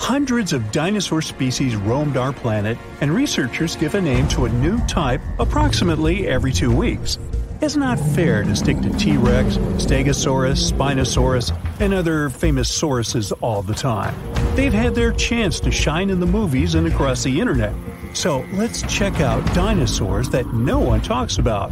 Hundreds 0.00 0.54
of 0.54 0.72
dinosaur 0.72 1.20
species 1.20 1.76
roamed 1.76 2.16
our 2.16 2.32
planet, 2.32 2.78
and 3.02 3.14
researchers 3.14 3.76
give 3.76 3.94
a 3.94 4.00
name 4.00 4.26
to 4.26 4.46
a 4.46 4.48
new 4.48 4.78
type 4.86 5.20
approximately 5.38 6.26
every 6.26 6.50
two 6.50 6.74
weeks. 6.74 7.18
It's 7.60 7.76
not 7.76 8.00
fair 8.00 8.42
to 8.42 8.56
stick 8.56 8.80
to 8.80 8.88
T 8.94 9.18
Rex, 9.18 9.58
Stegosaurus, 9.76 10.72
Spinosaurus, 10.72 11.54
and 11.80 11.92
other 11.92 12.30
famous 12.30 12.70
sauruses 12.70 13.30
all 13.42 13.60
the 13.60 13.74
time. 13.74 14.14
They've 14.56 14.72
had 14.72 14.94
their 14.94 15.12
chance 15.12 15.60
to 15.60 15.70
shine 15.70 16.08
in 16.08 16.18
the 16.18 16.26
movies 16.26 16.74
and 16.74 16.86
across 16.86 17.22
the 17.22 17.38
internet. 17.38 17.74
So 18.14 18.44
let's 18.54 18.82
check 18.92 19.20
out 19.20 19.44
dinosaurs 19.54 20.30
that 20.30 20.46
no 20.54 20.78
one 20.80 21.02
talks 21.02 21.36
about. 21.36 21.70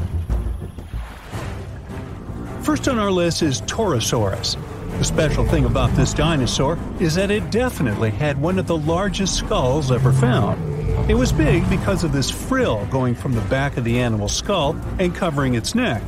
First 2.63 2.87
on 2.89 2.99
our 2.99 3.11
list 3.11 3.41
is 3.41 3.63
Torosaurus. 3.63 4.59
The 4.99 5.05
special 5.05 5.47
thing 5.47 5.65
about 5.65 5.95
this 5.95 6.13
dinosaur 6.13 6.77
is 6.99 7.15
that 7.15 7.31
it 7.31 7.53
definitely 7.53 8.11
had 8.11 8.41
one 8.41 8.59
of 8.59 8.67
the 8.67 8.77
largest 8.77 9.37
skulls 9.37 9.93
ever 9.93 10.13
found. 10.13 10.61
It 11.09 11.15
was 11.15 11.31
big 11.31 11.71
because 11.71 12.03
of 12.03 12.11
this 12.11 12.29
frill 12.29 12.85
going 12.87 13.15
from 13.15 13.33
the 13.33 13.41
back 13.43 13.77
of 13.77 13.85
the 13.85 14.01
animal's 14.01 14.35
skull 14.35 14.77
and 14.99 15.15
covering 15.15 15.55
its 15.55 15.77
neck. 15.77 16.03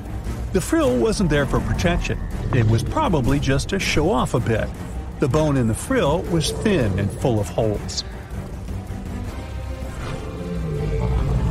The 0.53 0.61
frill 0.61 0.99
wasn't 0.99 1.31
there 1.31 1.47
for 1.47 1.61
protection, 1.61 2.19
it 2.53 2.67
was 2.67 2.83
probably 2.83 3.39
just 3.39 3.69
to 3.69 3.79
show 3.79 4.11
off 4.11 4.35
a 4.35 4.41
bit. 4.41 4.69
The 5.21 5.29
bone 5.29 5.57
in 5.57 5.69
the 5.69 5.75
frill 5.75 6.23
was 6.23 6.51
thin 6.51 6.99
and 6.99 7.09
full 7.21 7.39
of 7.39 7.49
holes. 7.49 8.03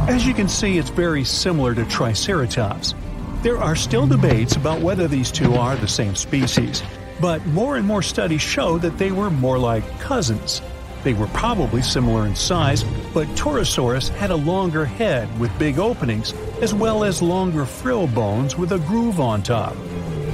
As 0.09 0.27
you 0.27 0.33
can 0.33 0.49
see, 0.49 0.77
it's 0.77 0.89
very 0.89 1.23
similar 1.23 1.73
to 1.73 1.85
Triceratops. 1.85 2.95
There 3.43 3.57
are 3.57 3.77
still 3.77 4.07
debates 4.07 4.57
about 4.57 4.81
whether 4.81 5.07
these 5.07 5.31
two 5.31 5.53
are 5.55 5.77
the 5.77 5.87
same 5.87 6.15
species, 6.15 6.83
but 7.19 7.45
more 7.47 7.75
and 7.75 7.85
more 7.85 8.01
studies 8.01 8.41
show 8.41 8.77
that 8.77 8.97
they 8.97 9.11
were 9.11 9.29
more 9.29 9.59
like 9.59 9.99
cousins. 9.99 10.61
They 11.03 11.13
were 11.13 11.27
probably 11.27 11.81
similar 11.81 12.25
in 12.25 12.35
size, 12.35 12.83
but 13.13 13.27
Torosaurus 13.29 14.09
had 14.09 14.31
a 14.31 14.35
longer 14.35 14.85
head 14.85 15.39
with 15.39 15.57
big 15.57 15.79
openings, 15.79 16.33
as 16.61 16.73
well 16.73 17.03
as 17.03 17.21
longer 17.21 17.65
frill 17.65 18.07
bones 18.07 18.57
with 18.57 18.73
a 18.73 18.79
groove 18.79 19.19
on 19.19 19.41
top. 19.41 19.75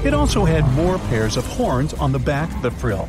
It 0.04 0.14
also 0.14 0.44
had 0.44 0.68
more 0.74 0.98
pairs 0.98 1.38
of 1.38 1.46
horns 1.46 1.94
on 1.94 2.12
the 2.12 2.20
back 2.20 2.54
of 2.56 2.62
the 2.62 2.72
frill. 2.72 3.08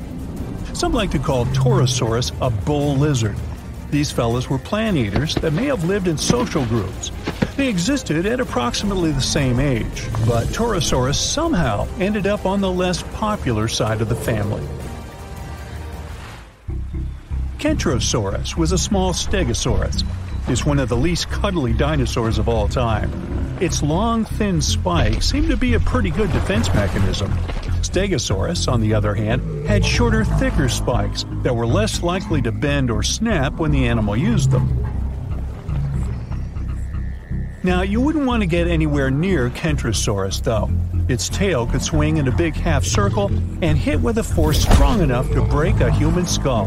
Some 0.74 0.92
like 0.92 1.10
to 1.12 1.18
call 1.18 1.46
Torosaurus 1.46 2.32
a 2.40 2.50
bull 2.50 2.96
lizard. 2.96 3.36
These 3.90 4.10
fellas 4.12 4.50
were 4.50 4.58
plant 4.58 4.96
eaters 4.96 5.34
that 5.36 5.52
may 5.52 5.66
have 5.66 5.84
lived 5.84 6.08
in 6.08 6.18
social 6.18 6.66
groups. 6.66 7.10
They 7.56 7.68
existed 7.68 8.26
at 8.26 8.38
approximately 8.38 9.12
the 9.12 9.22
same 9.22 9.60
age, 9.60 10.08
but 10.26 10.46
Torosaurus 10.48 11.14
somehow 11.14 11.88
ended 11.98 12.26
up 12.26 12.44
on 12.44 12.60
the 12.60 12.70
less 12.70 13.02
popular 13.14 13.66
side 13.66 14.02
of 14.02 14.10
the 14.10 14.14
family. 14.14 14.62
Kentrosaurus 17.58 18.58
was 18.58 18.72
a 18.72 18.78
small 18.78 19.14
stegosaurus. 19.14 20.04
It's 20.48 20.66
one 20.66 20.78
of 20.78 20.90
the 20.90 20.98
least 20.98 21.30
cuddly 21.30 21.72
dinosaurs 21.72 22.36
of 22.36 22.46
all 22.46 22.68
time. 22.68 23.10
Its 23.58 23.82
long, 23.82 24.26
thin 24.26 24.60
spikes 24.60 25.26
seem 25.26 25.48
to 25.48 25.56
be 25.56 25.72
a 25.72 25.80
pretty 25.80 26.10
good 26.10 26.30
defense 26.32 26.72
mechanism. 26.74 27.32
Stegosaurus, 27.80 28.70
on 28.70 28.82
the 28.82 28.92
other 28.92 29.14
hand, 29.14 29.66
had 29.66 29.82
shorter, 29.82 30.24
thicker 30.24 30.68
spikes 30.68 31.24
that 31.42 31.56
were 31.56 31.66
less 31.66 32.02
likely 32.02 32.42
to 32.42 32.52
bend 32.52 32.90
or 32.90 33.02
snap 33.02 33.54
when 33.54 33.70
the 33.70 33.88
animal 33.88 34.14
used 34.14 34.50
them. 34.50 34.95
Now, 37.66 37.82
you 37.82 38.00
wouldn't 38.00 38.26
want 38.26 38.42
to 38.42 38.46
get 38.46 38.68
anywhere 38.68 39.10
near 39.10 39.50
Kentrosaurus, 39.50 40.40
though. 40.40 40.70
Its 41.08 41.28
tail 41.28 41.66
could 41.66 41.82
swing 41.82 42.18
in 42.18 42.28
a 42.28 42.30
big 42.30 42.54
half 42.54 42.84
circle 42.84 43.26
and 43.60 43.76
hit 43.76 44.00
with 44.00 44.18
a 44.18 44.22
force 44.22 44.62
strong 44.62 45.02
enough 45.02 45.28
to 45.32 45.42
break 45.42 45.80
a 45.80 45.90
human 45.90 46.26
skull. 46.26 46.66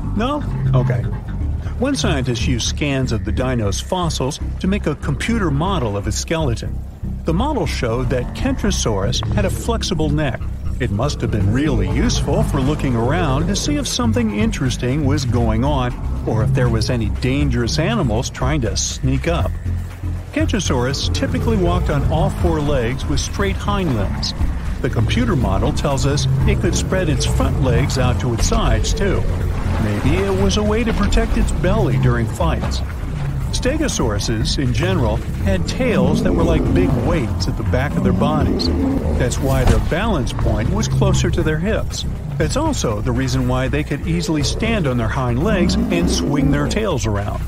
No? 0.15 0.43
Okay. 0.75 1.01
One 1.79 1.95
scientist 1.95 2.47
used 2.47 2.67
scans 2.67 3.11
of 3.11 3.25
the 3.25 3.31
dino's 3.31 3.79
fossils 3.79 4.39
to 4.59 4.67
make 4.67 4.85
a 4.85 4.95
computer 4.95 5.49
model 5.49 5.97
of 5.97 6.07
its 6.07 6.17
skeleton. 6.17 6.77
The 7.23 7.33
model 7.33 7.65
showed 7.65 8.09
that 8.09 8.35
Kentrosaurus 8.35 9.25
had 9.33 9.45
a 9.45 9.49
flexible 9.49 10.09
neck. 10.09 10.41
It 10.79 10.91
must 10.91 11.21
have 11.21 11.31
been 11.31 11.53
really 11.53 11.89
useful 11.89 12.43
for 12.43 12.59
looking 12.59 12.95
around 12.95 13.47
to 13.47 13.55
see 13.55 13.75
if 13.75 13.87
something 13.87 14.37
interesting 14.37 15.05
was 15.05 15.25
going 15.25 15.63
on 15.63 15.93
or 16.27 16.43
if 16.43 16.53
there 16.53 16.69
was 16.69 16.89
any 16.89 17.09
dangerous 17.21 17.79
animals 17.79 18.29
trying 18.29 18.61
to 18.61 18.75
sneak 18.75 19.27
up. 19.27 19.51
Kentrosaurus 20.33 21.13
typically 21.13 21.57
walked 21.57 21.89
on 21.89 22.09
all 22.11 22.29
four 22.29 22.59
legs 22.59 23.05
with 23.05 23.19
straight 23.19 23.55
hind 23.55 23.95
limbs. 23.95 24.33
The 24.81 24.89
computer 24.89 25.35
model 25.35 25.71
tells 25.71 26.07
us 26.07 26.25
it 26.47 26.59
could 26.59 26.73
spread 26.73 27.09
its 27.09 27.25
front 27.25 27.61
legs 27.61 27.99
out 27.99 28.19
to 28.21 28.33
its 28.33 28.47
sides, 28.47 28.93
too. 28.93 29.21
Maybe 29.83 30.17
it 30.17 30.41
was 30.41 30.57
a 30.57 30.63
way 30.63 30.83
to 30.83 30.93
protect 30.93 31.37
its 31.37 31.51
belly 31.51 31.97
during 31.97 32.27
fights. 32.27 32.81
Stegosauruses, 33.51 34.57
in 34.57 34.73
general, 34.73 35.17
had 35.45 35.67
tails 35.67 36.23
that 36.23 36.31
were 36.31 36.43
like 36.43 36.63
big 36.73 36.89
weights 37.05 37.47
at 37.47 37.57
the 37.57 37.63
back 37.63 37.95
of 37.97 38.03
their 38.03 38.13
bodies. 38.13 38.67
That's 39.17 39.37
why 39.37 39.65
their 39.65 39.79
balance 39.89 40.31
point 40.31 40.69
was 40.69 40.87
closer 40.87 41.29
to 41.29 41.43
their 41.43 41.59
hips. 41.59 42.05
That's 42.37 42.57
also 42.57 43.01
the 43.01 43.11
reason 43.11 43.47
why 43.47 43.67
they 43.67 43.83
could 43.83 44.07
easily 44.07 44.43
stand 44.43 44.87
on 44.87 44.97
their 44.97 45.09
hind 45.09 45.43
legs 45.43 45.75
and 45.75 46.09
swing 46.09 46.51
their 46.51 46.67
tails 46.67 47.05
around. 47.05 47.41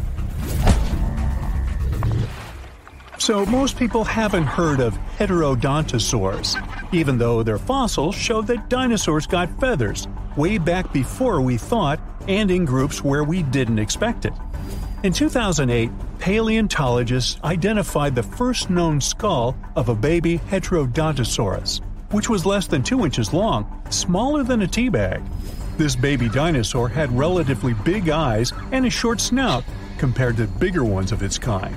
So 3.17 3.45
most 3.45 3.77
people 3.77 4.03
haven't 4.03 4.43
heard 4.43 4.81
of 4.81 4.97
Heterodontosaurs, 5.17 6.93
even 6.93 7.17
though 7.17 7.41
their 7.41 7.57
fossils 7.57 8.15
show 8.15 8.41
that 8.41 8.69
dinosaurs 8.69 9.25
got 9.25 9.49
feathers 9.61 10.09
way 10.35 10.57
back 10.57 10.91
before 10.91 11.39
we 11.39 11.57
thought 11.57 11.99
and 12.27 12.51
in 12.51 12.65
groups 12.65 13.03
where 13.03 13.23
we 13.23 13.43
didn't 13.43 13.79
expect 13.79 14.25
it. 14.25 14.33
In 15.03 15.11
2008, 15.11 15.91
paleontologists 16.19 17.37
identified 17.43 18.15
the 18.15 18.23
first 18.23 18.69
known 18.69 19.01
skull 19.01 19.57
of 19.75 19.89
a 19.89 19.95
baby 19.95 20.37
Heterodontosaurus, 20.37 21.81
which 22.11 22.29
was 22.29 22.45
less 22.45 22.67
than 22.67 22.83
2 22.83 23.03
inches 23.03 23.33
long, 23.33 23.81
smaller 23.89 24.43
than 24.43 24.61
a 24.61 24.67
tea 24.67 24.89
bag. 24.89 25.21
This 25.77 25.95
baby 25.95 26.29
dinosaur 26.29 26.87
had 26.87 27.11
relatively 27.17 27.73
big 27.73 28.07
eyes 28.09 28.53
and 28.71 28.85
a 28.85 28.89
short 28.89 29.19
snout 29.19 29.63
compared 29.97 30.37
to 30.37 30.47
bigger 30.47 30.83
ones 30.83 31.11
of 31.11 31.23
its 31.23 31.37
kind. 31.37 31.75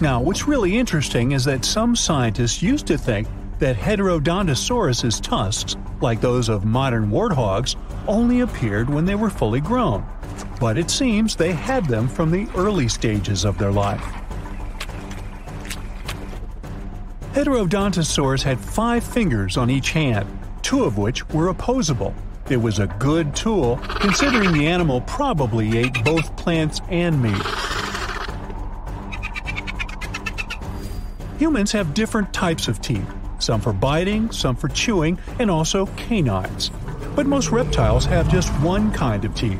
Now, 0.00 0.20
what's 0.20 0.46
really 0.46 0.76
interesting 0.76 1.32
is 1.32 1.44
that 1.44 1.64
some 1.64 1.96
scientists 1.96 2.60
used 2.62 2.86
to 2.88 2.98
think 2.98 3.28
that 3.58 3.76
Heterodontosaurus's 3.76 5.20
tusks, 5.20 5.76
like 6.02 6.20
those 6.20 6.50
of 6.50 6.66
modern 6.66 7.10
warthogs, 7.10 7.76
only 8.08 8.40
appeared 8.40 8.88
when 8.88 9.04
they 9.04 9.14
were 9.14 9.30
fully 9.30 9.60
grown. 9.60 10.06
But 10.60 10.78
it 10.78 10.90
seems 10.90 11.36
they 11.36 11.52
had 11.52 11.86
them 11.86 12.08
from 12.08 12.30
the 12.30 12.48
early 12.56 12.88
stages 12.88 13.44
of 13.44 13.58
their 13.58 13.72
life. 13.72 14.04
Heterodontosaurs 17.32 18.42
had 18.42 18.58
five 18.58 19.04
fingers 19.04 19.56
on 19.56 19.68
each 19.68 19.90
hand, 19.90 20.26
two 20.62 20.84
of 20.84 20.96
which 20.96 21.28
were 21.28 21.48
opposable. 21.48 22.14
It 22.48 22.56
was 22.56 22.78
a 22.78 22.86
good 22.86 23.36
tool, 23.36 23.76
considering 24.00 24.52
the 24.52 24.66
animal 24.66 25.02
probably 25.02 25.76
ate 25.76 26.02
both 26.04 26.34
plants 26.36 26.80
and 26.88 27.20
meat. 27.20 27.42
Humans 31.38 31.72
have 31.72 31.92
different 31.92 32.32
types 32.32 32.68
of 32.68 32.80
teeth, 32.80 33.06
some 33.38 33.60
for 33.60 33.74
biting, 33.74 34.30
some 34.30 34.56
for 34.56 34.68
chewing, 34.68 35.18
and 35.38 35.50
also 35.50 35.86
canines. 35.96 36.70
But 37.16 37.26
most 37.26 37.50
reptiles 37.50 38.04
have 38.04 38.30
just 38.30 38.50
one 38.60 38.92
kind 38.92 39.24
of 39.24 39.34
teeth. 39.34 39.58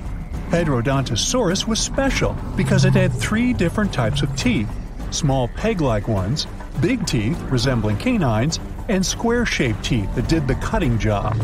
Heterodontosaurus 0.51 1.67
was 1.67 1.81
special 1.81 2.37
because 2.55 2.85
it 2.85 2.93
had 2.93 3.13
three 3.13 3.55
different 3.55 3.93
types 3.93 4.23
of 4.23 4.37
teeth 4.37 4.69
small 5.11 5.49
peg 5.49 5.81
like 5.81 6.07
ones, 6.07 6.47
big 6.81 7.07
teeth 7.07 7.41
resembling 7.45 7.97
canines, 7.97 8.61
and 8.89 9.05
square 9.05 9.47
shaped 9.47 9.83
teeth 9.83 10.15
that 10.15 10.29
did 10.29 10.47
the 10.47 10.55
cutting 10.57 10.99
job. 10.99 11.35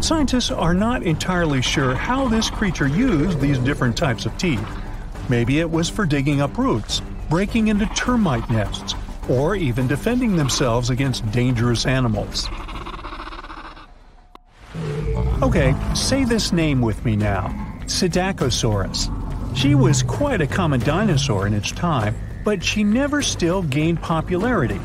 Scientists 0.00 0.50
are 0.50 0.74
not 0.74 1.02
entirely 1.02 1.62
sure 1.62 1.94
how 1.94 2.28
this 2.28 2.50
creature 2.50 2.86
used 2.86 3.40
these 3.40 3.58
different 3.58 3.96
types 3.96 4.26
of 4.26 4.36
teeth. 4.36 4.64
Maybe 5.30 5.60
it 5.60 5.70
was 5.70 5.88
for 5.88 6.04
digging 6.04 6.42
up 6.42 6.58
roots, 6.58 7.00
breaking 7.30 7.68
into 7.68 7.86
termite 7.86 8.48
nests, 8.50 8.94
or 9.28 9.56
even 9.56 9.86
defending 9.86 10.36
themselves 10.36 10.90
against 10.90 11.30
dangerous 11.32 11.86
animals. 11.86 12.46
Okay, 15.48 15.74
say 15.94 16.24
this 16.24 16.52
name 16.52 16.82
with 16.82 17.02
me 17.06 17.16
now 17.16 17.48
Psittacosaurus. 17.86 19.08
She 19.56 19.74
was 19.74 20.02
quite 20.02 20.42
a 20.42 20.46
common 20.46 20.78
dinosaur 20.80 21.46
in 21.46 21.54
its 21.54 21.72
time, 21.72 22.14
but 22.44 22.62
she 22.62 22.84
never 22.84 23.22
still 23.22 23.62
gained 23.62 24.02
popularity. 24.02 24.78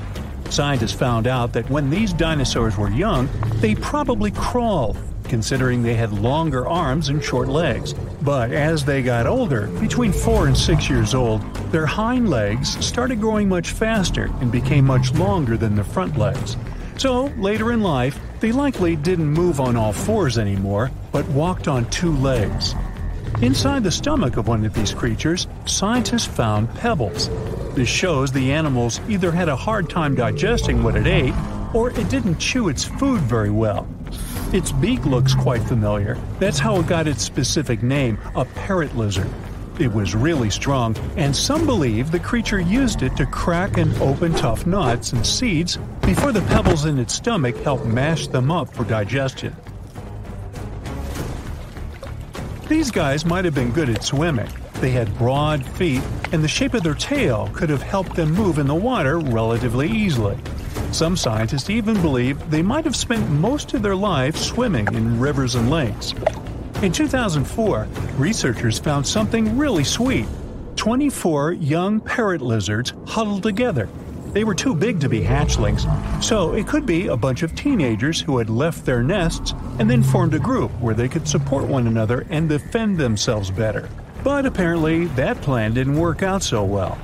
Scientists 0.50 0.94
found 0.94 1.27
out 1.27 1.51
that 1.51 1.69
when 1.69 1.89
these 1.89 2.13
dinosaurs 2.13 2.77
were 2.77 2.89
young, 2.89 3.27
they 3.56 3.75
probably 3.75 4.31
crawled, 4.31 4.98
considering 5.25 5.83
they 5.83 5.95
had 5.95 6.13
longer 6.13 6.66
arms 6.66 7.09
and 7.09 7.21
short 7.21 7.50
legs. 7.50 7.94
But 8.21 8.54
as 8.54 8.86
they 8.86 9.04
got 9.04 9.27
older, 9.27 9.68
between 9.81 10.13
4 10.13 10.48
and 10.48 10.57
6 10.57 10.89
years 10.89 11.13
old, 11.13 11.42
their 11.74 11.86
hind 11.86 12.30
legs 12.30 12.77
started 12.83 13.19
growing 13.19 13.50
much 13.50 13.71
faster 13.71 14.31
and 14.39 14.50
became 14.50 14.86
much 14.86 15.13
longer 15.16 15.57
than 15.57 15.75
their 15.75 15.83
front 15.83 16.18
legs. 16.18 16.56
So, 16.98 17.25
later 17.38 17.72
in 17.74 17.81
life, 17.81 18.18
they 18.40 18.51
likely 18.51 18.95
didn't 18.95 19.28
move 19.28 19.60
on 19.60 19.75
all 19.75 19.92
fours 19.92 20.38
anymore, 20.38 20.92
but 21.12 21.28
walked 21.30 21.68
on 21.68 21.90
two 21.90 22.12
legs. 22.13 22.75
Inside 23.42 23.84
the 23.84 23.92
stomach 23.92 24.38
of 24.38 24.48
one 24.48 24.63
of 24.66 24.74
these 24.74 24.94
creatures, 24.94 25.48
scientists 25.66 26.25
found 26.25 26.74
pebbles. 26.75 27.30
This 27.75 27.90
shows 27.90 28.31
the 28.31 28.54
animals 28.54 29.01
either 29.10 29.31
had 29.31 29.50
a 29.50 29.56
hard 29.56 29.90
time 29.90 30.16
digesting 30.16 30.81
what 30.84 30.95
it 30.95 31.07
ate, 31.07 31.34
or 31.74 31.90
it 31.90 32.10
didn't 32.10 32.38
chew 32.38 32.69
its 32.69 32.84
food 32.84 33.19
very 33.22 33.50
well. 33.50 33.88
Its 34.54 34.72
beak 34.72 35.04
looks 35.06 35.34
quite 35.34 35.63
familiar. 35.63 36.18
That's 36.40 36.60
how 36.60 36.80
it 36.80 36.88
got 36.88 37.07
its 37.07 37.24
specific 37.24 37.81
name, 37.81 38.19
a 38.36 38.45
parrot 38.45 38.95
lizard. 38.95 39.28
It 39.79 39.91
was 39.91 40.13
really 40.13 40.51
strong, 40.51 40.95
and 41.17 41.35
some 41.35 41.65
believe 41.65 42.11
the 42.11 42.19
creature 42.19 42.59
used 42.59 43.01
it 43.01 43.17
to 43.17 43.25
crack 43.25 43.77
and 43.77 43.91
open 44.01 44.33
tough 44.33 44.67
nuts 44.67 45.13
and 45.13 45.25
seeds 45.25 45.77
before 46.05 46.31
the 46.31 46.41
pebbles 46.43 46.85
in 46.85 46.99
its 46.99 47.13
stomach 47.13 47.57
helped 47.57 47.85
mash 47.85 48.27
them 48.27 48.51
up 48.51 48.71
for 48.71 48.83
digestion. 48.83 49.55
These 52.67 52.91
guys 52.91 53.25
might 53.25 53.45
have 53.45 53.55
been 53.55 53.71
good 53.71 53.89
at 53.89 54.03
swimming. 54.03 54.49
They 54.75 54.91
had 54.91 55.17
broad 55.17 55.65
feet, 55.65 56.03
and 56.31 56.43
the 56.43 56.47
shape 56.47 56.75
of 56.75 56.83
their 56.83 56.93
tail 56.93 57.49
could 57.53 57.69
have 57.69 57.81
helped 57.81 58.15
them 58.15 58.31
move 58.31 58.59
in 58.59 58.67
the 58.67 58.75
water 58.75 59.19
relatively 59.19 59.89
easily. 59.89 60.37
Some 60.91 61.17
scientists 61.17 61.71
even 61.71 61.99
believe 61.99 62.51
they 62.51 62.61
might 62.61 62.85
have 62.85 62.95
spent 62.95 63.27
most 63.29 63.73
of 63.73 63.81
their 63.81 63.95
lives 63.95 64.39
swimming 64.39 64.87
in 64.93 65.19
rivers 65.19 65.55
and 65.55 65.71
lakes. 65.71 66.13
In 66.81 66.91
2004, 66.91 67.87
researchers 68.17 68.79
found 68.79 69.07
something 69.07 69.57
really 69.57 69.83
sweet 69.83 70.25
24 70.75 71.53
young 71.53 72.01
parrot 72.01 72.41
lizards 72.41 72.93
huddled 73.07 73.43
together. 73.43 73.87
They 74.33 74.43
were 74.43 74.55
too 74.55 74.73
big 74.73 74.99
to 75.01 75.07
be 75.07 75.21
hatchlings, 75.21 75.83
so 76.23 76.53
it 76.53 76.67
could 76.67 76.85
be 76.85 77.07
a 77.07 77.15
bunch 77.15 77.43
of 77.43 77.55
teenagers 77.55 78.19
who 78.19 78.39
had 78.39 78.49
left 78.49 78.85
their 78.85 79.03
nests 79.03 79.53
and 79.77 79.89
then 79.89 80.01
formed 80.01 80.33
a 80.33 80.39
group 80.39 80.71
where 80.79 80.95
they 80.95 81.07
could 81.07 81.27
support 81.27 81.65
one 81.65 81.85
another 81.85 82.25
and 82.29 82.49
defend 82.49 82.97
themselves 82.97 83.51
better. 83.51 83.87
But 84.23 84.45
apparently, 84.45 85.05
that 85.07 85.39
plan 85.41 85.73
didn't 85.73 85.97
work 85.99 86.23
out 86.23 86.41
so 86.41 86.63
well. 86.63 86.97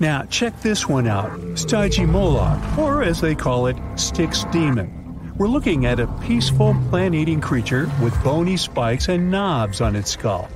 Now, 0.00 0.24
check 0.24 0.60
this 0.60 0.86
one 0.86 1.06
out 1.06 1.30
Stygimoloch, 1.54 2.78
or 2.78 3.02
as 3.02 3.20
they 3.20 3.34
call 3.34 3.66
it, 3.66 3.76
Styx 3.96 4.44
Demon. 4.52 5.07
We're 5.38 5.46
looking 5.46 5.86
at 5.86 6.00
a 6.00 6.08
peaceful 6.26 6.74
plant 6.90 7.14
eating 7.14 7.40
creature 7.40 7.88
with 8.02 8.24
bony 8.24 8.56
spikes 8.56 9.06
and 9.06 9.30
knobs 9.30 9.80
on 9.80 9.94
its 9.94 10.10
skull. 10.10 10.48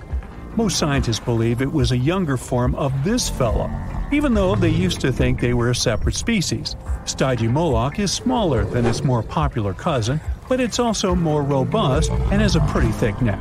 Most 0.56 0.76
scientists 0.76 1.20
believe 1.20 1.62
it 1.62 1.72
was 1.72 1.92
a 1.92 1.96
younger 1.96 2.36
form 2.36 2.74
of 2.74 2.92
this 3.04 3.30
fellow, 3.30 3.70
even 4.10 4.34
though 4.34 4.56
they 4.56 4.70
used 4.70 5.00
to 5.02 5.12
think 5.12 5.38
they 5.38 5.54
were 5.54 5.70
a 5.70 5.74
separate 5.74 6.16
species. 6.16 6.74
Stygimoloch 7.04 8.00
is 8.00 8.12
smaller 8.12 8.64
than 8.64 8.84
its 8.84 9.04
more 9.04 9.22
popular 9.22 9.72
cousin, 9.72 10.20
but 10.48 10.58
it's 10.58 10.80
also 10.80 11.14
more 11.14 11.44
robust 11.44 12.10
and 12.10 12.42
has 12.42 12.56
a 12.56 12.60
pretty 12.62 12.90
thick 12.90 13.22
neck. 13.22 13.40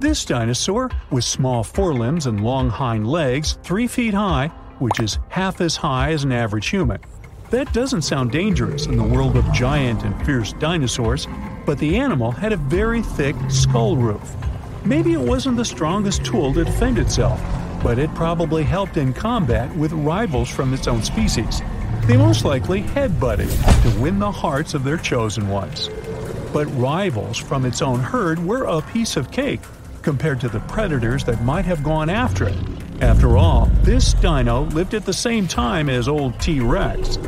This 0.00 0.24
dinosaur, 0.24 0.90
with 1.10 1.24
small 1.24 1.62
forelimbs 1.62 2.24
and 2.24 2.42
long 2.42 2.70
hind 2.70 3.06
legs, 3.06 3.58
3 3.64 3.86
feet 3.86 4.14
high, 4.14 4.48
which 4.78 4.98
is 4.98 5.18
half 5.28 5.60
as 5.60 5.76
high 5.76 6.12
as 6.12 6.24
an 6.24 6.32
average 6.32 6.70
human. 6.70 7.00
That 7.52 7.70
doesn't 7.74 8.00
sound 8.00 8.32
dangerous 8.32 8.86
in 8.86 8.96
the 8.96 9.04
world 9.04 9.36
of 9.36 9.52
giant 9.52 10.04
and 10.04 10.24
fierce 10.24 10.54
dinosaurs, 10.54 11.28
but 11.66 11.78
the 11.78 11.96
animal 11.96 12.30
had 12.30 12.54
a 12.54 12.56
very 12.56 13.02
thick 13.02 13.36
skull 13.50 13.94
roof. 13.94 14.34
Maybe 14.86 15.12
it 15.12 15.20
wasn't 15.20 15.58
the 15.58 15.64
strongest 15.66 16.24
tool 16.24 16.54
to 16.54 16.64
defend 16.64 16.98
itself, 16.98 17.38
but 17.82 17.98
it 17.98 18.12
probably 18.14 18.62
helped 18.62 18.96
in 18.96 19.12
combat 19.12 19.70
with 19.76 19.92
rivals 19.92 20.48
from 20.48 20.72
its 20.72 20.88
own 20.88 21.02
species. 21.02 21.60
They 22.06 22.16
most 22.16 22.46
likely 22.46 22.84
headbutted 22.84 23.82
to 23.82 24.00
win 24.00 24.18
the 24.18 24.32
hearts 24.32 24.72
of 24.72 24.82
their 24.82 24.96
chosen 24.96 25.46
ones. 25.50 25.90
But 26.54 26.68
rivals 26.68 27.36
from 27.36 27.66
its 27.66 27.82
own 27.82 28.00
herd 28.00 28.38
were 28.38 28.64
a 28.64 28.80
piece 28.80 29.18
of 29.18 29.30
cake 29.30 29.60
compared 30.00 30.40
to 30.40 30.48
the 30.48 30.60
predators 30.60 31.22
that 31.24 31.44
might 31.44 31.66
have 31.66 31.84
gone 31.84 32.08
after 32.08 32.48
it. 32.48 32.56
After 33.02 33.36
all, 33.36 33.66
this 33.82 34.14
dino 34.14 34.62
lived 34.62 34.94
at 34.94 35.04
the 35.04 35.12
same 35.12 35.46
time 35.46 35.90
as 35.90 36.08
old 36.08 36.40
T 36.40 36.60
Rex. 36.60 37.18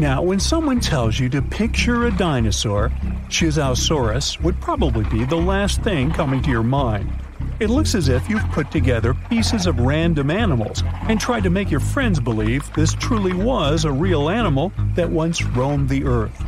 Now, 0.00 0.22
when 0.22 0.38
someone 0.38 0.78
tells 0.78 1.18
you 1.18 1.28
to 1.30 1.42
picture 1.42 2.06
a 2.06 2.10
dinosaur, 2.12 2.90
Chisaosaurus 3.28 4.40
would 4.40 4.60
probably 4.60 5.04
be 5.06 5.24
the 5.24 5.36
last 5.36 5.82
thing 5.82 6.12
coming 6.12 6.40
to 6.42 6.50
your 6.50 6.62
mind. 6.62 7.12
It 7.58 7.68
looks 7.68 7.96
as 7.96 8.08
if 8.08 8.28
you've 8.28 8.48
put 8.52 8.70
together 8.70 9.12
pieces 9.28 9.66
of 9.66 9.80
random 9.80 10.30
animals 10.30 10.84
and 11.08 11.20
tried 11.20 11.42
to 11.42 11.50
make 11.50 11.68
your 11.68 11.80
friends 11.80 12.20
believe 12.20 12.72
this 12.74 12.94
truly 12.94 13.32
was 13.32 13.84
a 13.84 13.90
real 13.90 14.28
animal 14.28 14.72
that 14.94 15.10
once 15.10 15.42
roamed 15.42 15.88
the 15.88 16.04
earth. 16.04 16.44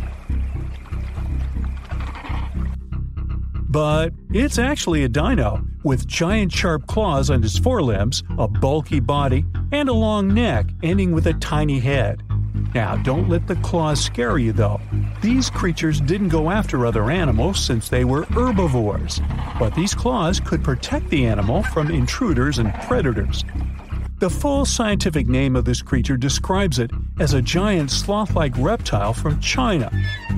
But 3.69 4.12
it's 4.32 4.61
actually 4.61 5.02
a 5.02 5.08
dino 5.08 5.64
with 5.82 6.06
giant 6.06 6.52
sharp 6.52 6.87
claws 6.87 7.31
on 7.31 7.43
its 7.43 7.58
forelimbs, 7.58 8.23
a 8.38 8.47
bulky 8.47 9.00
body, 9.00 9.44
and 9.73 9.88
a 9.88 9.93
long 9.93 10.32
neck 10.32 10.67
ending 10.85 11.11
with 11.11 11.26
a 11.26 11.35
tiny 11.35 11.81
head. 11.81 12.23
Now, 12.75 12.96
don't 12.96 13.28
let 13.28 13.46
the 13.46 13.56
claws 13.56 14.00
scare 14.00 14.38
you 14.38 14.52
though. 14.52 14.81
These 15.22 15.50
creatures 15.50 16.00
didn't 16.00 16.28
go 16.28 16.50
after 16.50 16.87
other 16.87 17.11
animals 17.11 17.64
since 17.64 17.88
they 17.88 18.05
were 18.05 18.25
herbivores, 18.26 19.20
but 19.58 19.75
these 19.75 19.94
claws 19.94 20.38
could 20.38 20.62
protect 20.62 21.08
the 21.11 21.26
animal 21.26 21.62
from 21.64 21.90
intruders 21.90 22.58
and 22.58 22.72
predators. 22.82 23.44
The 24.20 24.31
full 24.31 24.67
scientific 24.67 25.28
name 25.28 25.56
of 25.56 25.64
this 25.64 25.81
creature 25.81 26.19
describes 26.19 26.78
it 26.78 26.90
as 27.19 27.32
a 27.32 27.40
giant 27.40 27.90
sloth 27.90 28.34
like 28.34 28.52
reptile 28.58 29.14
from 29.14 29.40
China. 29.40 29.90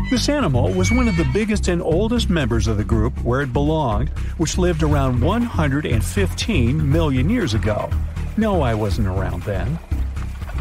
This 0.08 0.28
animal 0.28 0.72
was 0.72 0.92
one 0.92 1.08
of 1.08 1.16
the 1.16 1.28
biggest 1.32 1.66
and 1.66 1.82
oldest 1.82 2.30
members 2.30 2.68
of 2.68 2.76
the 2.76 2.84
group 2.84 3.18
where 3.24 3.42
it 3.42 3.52
belonged, 3.52 4.10
which 4.38 4.56
lived 4.56 4.84
around 4.84 5.20
115 5.20 6.92
million 6.92 7.28
years 7.28 7.54
ago. 7.54 7.90
No, 8.36 8.62
I 8.62 8.72
wasn't 8.72 9.08
around 9.08 9.42
then. 9.42 9.78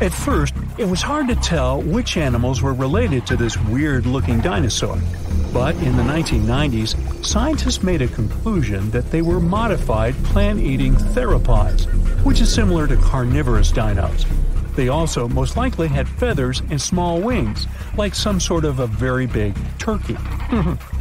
At 0.01 0.11
first, 0.11 0.55
it 0.79 0.85
was 0.85 1.03
hard 1.03 1.27
to 1.27 1.35
tell 1.35 1.79
which 1.79 2.17
animals 2.17 2.63
were 2.63 2.73
related 2.73 3.27
to 3.27 3.37
this 3.37 3.55
weird 3.65 4.07
looking 4.07 4.41
dinosaur. 4.41 4.99
But 5.53 5.75
in 5.75 5.95
the 5.95 6.01
1990s, 6.01 7.23
scientists 7.23 7.83
made 7.83 8.01
a 8.01 8.07
conclusion 8.07 8.89
that 8.89 9.11
they 9.11 9.21
were 9.21 9.39
modified 9.39 10.15
plant 10.23 10.59
eating 10.59 10.95
theropods, 10.95 11.85
which 12.23 12.41
is 12.41 12.51
similar 12.51 12.87
to 12.87 12.97
carnivorous 12.97 13.71
dinos. 13.71 14.25
They 14.75 14.89
also 14.89 15.27
most 15.27 15.55
likely 15.55 15.87
had 15.87 16.09
feathers 16.09 16.63
and 16.71 16.81
small 16.81 17.21
wings, 17.21 17.67
like 17.95 18.15
some 18.15 18.39
sort 18.39 18.65
of 18.65 18.79
a 18.79 18.87
very 18.87 19.27
big 19.27 19.55
turkey. 19.77 20.17